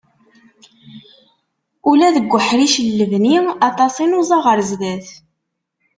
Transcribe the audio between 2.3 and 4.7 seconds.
uḥric n lebni, aṭas i nuẓa ɣar